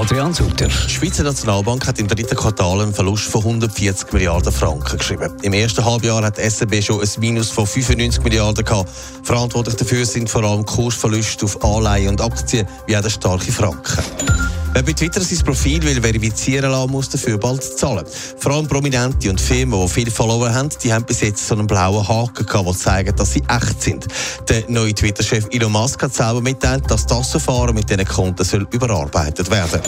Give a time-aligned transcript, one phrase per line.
[0.00, 0.66] Adrian Sutter.
[0.66, 5.32] Die Schweizer Nationalbank hat im dritten Quartal einen Verlust von 140 Milliarden Franken geschrieben.
[5.42, 8.90] Im ersten Halbjahr hat die SNB schon ein Minus von 95 Milliarden gehabt.
[9.22, 14.39] Verantwortlich dafür sind vor allem Kursverluste auf Anleihen und Aktien, wie auch der starke Franken.
[14.72, 18.06] Wer bei Twitter sein Profil will verifizieren lassen, muss dafür bald zahlen.
[18.38, 21.66] Vor allem Prominente und Firmen, die viele Follower haben, die haben bis jetzt so einen
[21.66, 24.06] blauen Haken gehabt, der zeigt, dass sie echt sind.
[24.48, 28.66] Der neue Twitter-Chef Elon Musk hat selber mitteilt, dass das Verfahren mit diesen Konten soll
[28.70, 29.80] überarbeitet werden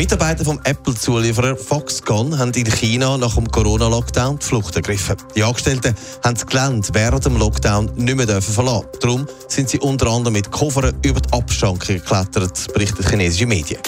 [0.00, 5.14] Mitarbeiter vom Apple-Zulieferer Foxconn haben in China nach dem Corona-Lockdown die Flucht ergriffen.
[5.36, 8.86] Die Angestellten haben das Gelände während dem Lockdown nicht mehr dürfen verlassen.
[9.02, 13.78] Darum sind sie unter anderem mit Koffern über die Abschrankung geklettert, berichten chinesische Medien.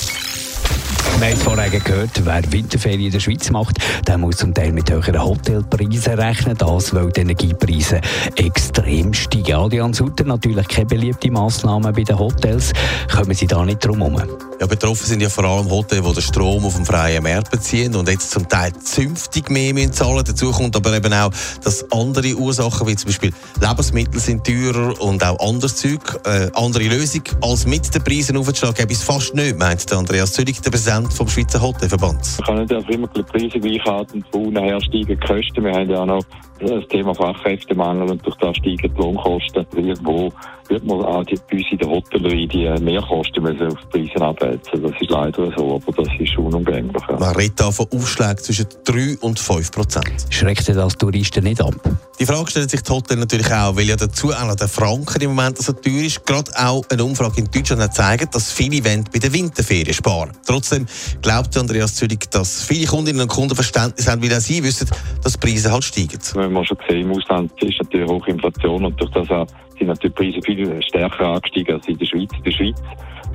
[1.18, 4.90] Wir haben vorher gehört, wer Winterferien in der Schweiz macht, der muss zum Teil mit
[4.90, 8.02] höheren Hotelpreisen rechnen, das, weil die Energiepreise
[8.36, 9.54] extrem steigen.
[9.54, 12.72] Adrian Sutter, natürlich keine beliebte Massnahme bei den Hotels.
[13.10, 14.51] Kommen Sie da nicht drum herum?
[14.62, 17.96] Ja, betroffen sind ja vor allem Hotels, die den Strom auf dem freien Markt beziehen
[17.96, 21.32] und jetzt zum Teil zünftig mehr müssen zahlen Dazu kommt aber eben auch,
[21.64, 26.84] dass andere Ursachen, wie zum Beispiel Lebensmittel sind teurer und auch anderes Zeug, äh, andere
[26.84, 31.12] Lösung als mit den Preisen aufzuschlagen, gibt es fast nicht, meint Andreas Zürich, der Präsident
[31.12, 32.20] vom Schweizer Hotelverband.
[32.38, 35.64] Man kann nicht einfach immer die Preise gleich halten, von unten her steigen die Kosten.
[35.64, 36.22] Wir haben ja auch noch
[36.60, 39.66] das Thema Fachkräftemangel und durch das steigen die Lohnkosten.
[39.74, 40.32] Irgendwo
[40.68, 44.51] wird man auch bei uns in der Hotellerie die Mehrkosten müssen auf die Preise abwälzen.
[44.58, 47.02] Das ist leider so, aber das ist unumgänglich.
[47.08, 47.18] Ja.
[47.18, 50.12] Man redet da von Aufschlägen zwischen 3 und 5 Prozent.
[50.30, 51.74] Schreckt das Touristen nicht ab?
[52.22, 55.34] Die Frage stellt sich die natürlich auch, weil ja dazu auch noch der Franken im
[55.34, 56.24] Moment so teuer ist.
[56.24, 60.30] Gerade auch eine Umfrage in Deutschland hat gezeigt, dass viele wollen bei der Winterferien sparen.
[60.46, 60.86] Trotzdem
[61.20, 64.88] glaubt Andreas Zürich, dass viele Kundinnen und Kunden Verständnis haben, weil auch sie wissen,
[65.24, 66.20] dass die Preise halt steigen.
[66.34, 69.88] Wenn man schon gesehen im Ausland ist natürlich hohe Inflation und durch das auch sind
[69.88, 72.30] natürlich die Preise viel stärker angestiegen als in der Schweiz.
[72.36, 72.76] In der Schweiz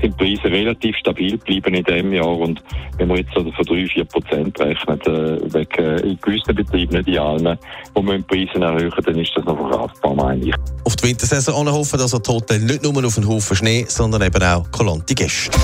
[0.01, 2.63] sind die Preise relativ stabil geblieben in diesem Jahr und
[2.97, 7.17] wenn man jetzt also von 3-4 Prozent rechnet, äh, wegen, äh, gewissen Betrieben, nicht in
[7.17, 7.57] allen,
[7.93, 10.53] wo man die Preise erhöhen, dann ist das noch verkraftbar, meine ich.
[10.83, 14.41] Auf die Wintersaison hoffen, dass die Hotel nicht nur auf einen Haufen Schnee, sondern eben
[14.43, 15.57] auch kolante Gäste.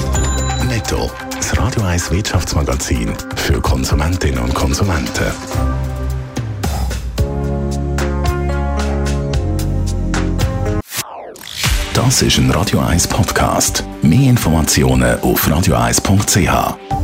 [0.68, 5.32] Netto, das Radio 1 Wirtschaftsmagazin für Konsumentinnen und Konsumenten.
[11.94, 13.84] Das ist ein Radio 1 Podcast.
[14.02, 17.03] Mehr Informationen auf radio1.ch.